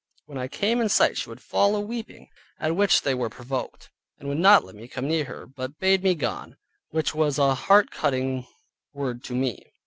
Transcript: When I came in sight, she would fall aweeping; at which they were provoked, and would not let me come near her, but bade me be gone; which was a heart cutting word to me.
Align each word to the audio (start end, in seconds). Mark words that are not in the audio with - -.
When 0.25 0.39
I 0.39 0.47
came 0.47 0.81
in 0.81 0.89
sight, 0.89 1.15
she 1.19 1.29
would 1.29 1.43
fall 1.43 1.75
aweeping; 1.75 2.29
at 2.59 2.75
which 2.75 3.03
they 3.03 3.13
were 3.13 3.29
provoked, 3.29 3.91
and 4.17 4.27
would 4.29 4.39
not 4.39 4.65
let 4.65 4.73
me 4.73 4.87
come 4.87 5.07
near 5.07 5.25
her, 5.25 5.45
but 5.45 5.77
bade 5.77 6.01
me 6.03 6.13
be 6.15 6.21
gone; 6.21 6.57
which 6.89 7.13
was 7.13 7.37
a 7.37 7.53
heart 7.53 7.91
cutting 7.91 8.47
word 8.95 9.23
to 9.25 9.35
me. 9.35 9.75